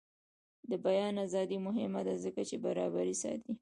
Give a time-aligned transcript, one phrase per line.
[0.69, 3.51] د بیان ازادي مهمه ده ځکه چې برابري ساتي.